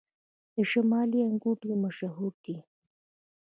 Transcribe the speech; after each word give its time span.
د 0.55 0.55
شمالي 0.71 1.19
انګور 1.29 1.55
ډیر 1.63 1.77
مشهور 1.83 2.33
دي 2.43 2.57